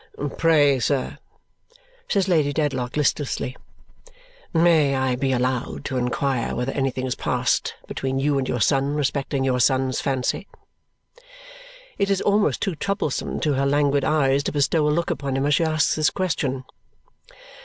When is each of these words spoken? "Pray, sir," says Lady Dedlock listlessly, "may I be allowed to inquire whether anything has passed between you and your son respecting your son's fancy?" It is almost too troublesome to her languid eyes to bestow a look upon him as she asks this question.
"Pray, 0.39 0.79
sir," 0.79 1.19
says 2.09 2.27
Lady 2.27 2.51
Dedlock 2.51 2.97
listlessly, 2.97 3.55
"may 4.51 4.95
I 4.95 5.15
be 5.15 5.31
allowed 5.31 5.85
to 5.85 5.97
inquire 5.99 6.55
whether 6.55 6.71
anything 6.71 7.03
has 7.03 7.13
passed 7.13 7.75
between 7.85 8.17
you 8.17 8.39
and 8.39 8.49
your 8.49 8.61
son 8.61 8.95
respecting 8.95 9.43
your 9.43 9.59
son's 9.59 10.01
fancy?" 10.01 10.47
It 11.99 12.09
is 12.09 12.19
almost 12.19 12.61
too 12.61 12.73
troublesome 12.73 13.39
to 13.41 13.53
her 13.53 13.67
languid 13.67 14.03
eyes 14.03 14.41
to 14.45 14.51
bestow 14.51 14.87
a 14.87 14.89
look 14.89 15.11
upon 15.11 15.37
him 15.37 15.45
as 15.45 15.53
she 15.53 15.63
asks 15.65 15.93
this 15.93 16.09
question. 16.09 16.63